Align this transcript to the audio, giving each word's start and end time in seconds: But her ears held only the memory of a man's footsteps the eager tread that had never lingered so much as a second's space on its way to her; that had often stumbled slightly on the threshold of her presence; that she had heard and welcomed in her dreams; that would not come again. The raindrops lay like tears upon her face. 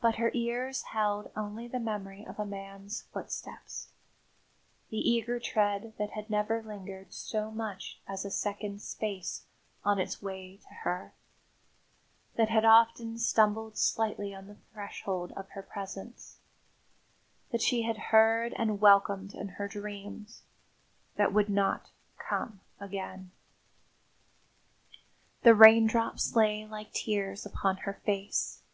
But 0.00 0.16
her 0.16 0.32
ears 0.34 0.82
held 0.82 1.30
only 1.36 1.68
the 1.68 1.78
memory 1.78 2.26
of 2.26 2.40
a 2.40 2.44
man's 2.44 3.02
footsteps 3.12 3.86
the 4.90 4.96
eager 4.98 5.38
tread 5.38 5.92
that 5.96 6.10
had 6.10 6.28
never 6.28 6.60
lingered 6.60 7.14
so 7.14 7.48
much 7.52 8.00
as 8.08 8.24
a 8.24 8.32
second's 8.32 8.82
space 8.82 9.46
on 9.84 10.00
its 10.00 10.20
way 10.20 10.56
to 10.56 10.74
her; 10.82 11.14
that 12.34 12.48
had 12.48 12.64
often 12.64 13.16
stumbled 13.16 13.78
slightly 13.78 14.34
on 14.34 14.48
the 14.48 14.56
threshold 14.72 15.30
of 15.36 15.50
her 15.50 15.62
presence; 15.62 16.40
that 17.52 17.62
she 17.62 17.82
had 17.82 17.96
heard 18.10 18.52
and 18.56 18.80
welcomed 18.80 19.34
in 19.34 19.50
her 19.50 19.68
dreams; 19.68 20.42
that 21.14 21.32
would 21.32 21.48
not 21.48 21.92
come 22.18 22.58
again. 22.80 23.30
The 25.42 25.54
raindrops 25.54 26.34
lay 26.34 26.66
like 26.66 26.90
tears 26.90 27.46
upon 27.46 27.76
her 27.76 27.94
face. 28.04 28.64